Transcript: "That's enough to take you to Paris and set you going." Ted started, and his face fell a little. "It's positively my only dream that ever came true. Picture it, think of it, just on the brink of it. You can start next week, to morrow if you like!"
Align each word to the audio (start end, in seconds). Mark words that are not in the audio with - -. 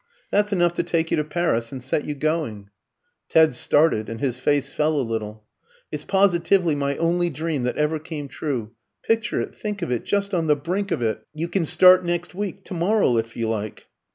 "That's 0.31 0.51
enough 0.51 0.73
to 0.73 0.81
take 0.83 1.11
you 1.11 1.17
to 1.17 1.23
Paris 1.23 1.71
and 1.71 1.83
set 1.83 2.05
you 2.05 2.15
going." 2.15 2.71
Ted 3.29 3.53
started, 3.53 4.09
and 4.09 4.19
his 4.19 4.39
face 4.39 4.73
fell 4.73 4.99
a 4.99 5.03
little. 5.05 5.43
"It's 5.91 6.05
positively 6.05 6.73
my 6.73 6.97
only 6.97 7.29
dream 7.29 7.61
that 7.61 7.77
ever 7.77 7.99
came 7.99 8.27
true. 8.27 8.71
Picture 9.03 9.39
it, 9.39 9.53
think 9.53 9.83
of 9.83 9.91
it, 9.91 10.03
just 10.03 10.33
on 10.33 10.47
the 10.47 10.55
brink 10.55 10.89
of 10.89 11.03
it. 11.03 11.21
You 11.35 11.47
can 11.47 11.65
start 11.65 12.03
next 12.03 12.33
week, 12.33 12.63
to 12.65 12.73
morrow 12.73 13.17
if 13.17 13.35
you 13.37 13.47
like!" 13.47 13.89